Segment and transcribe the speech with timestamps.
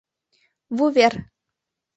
[0.77, 1.09] ВУВЕР